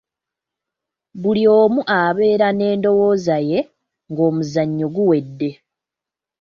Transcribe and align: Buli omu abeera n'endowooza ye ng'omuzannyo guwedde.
Buli 1.21 1.43
omu 1.59 1.81
abeera 2.01 2.47
n'endowooza 2.53 3.37
ye 3.49 3.59
ng'omuzannyo 4.11 4.87
guwedde. 4.95 5.49